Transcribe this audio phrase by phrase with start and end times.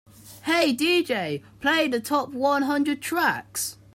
[0.45, 3.77] "Hey DJ, play the top one hundred tracks"